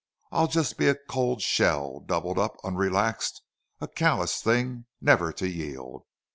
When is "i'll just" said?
0.31-0.79